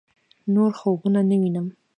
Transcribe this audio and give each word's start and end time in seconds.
نور 0.53 0.71
خوبونه 0.79 1.21
نه 1.29 1.35
وينم 1.41 1.67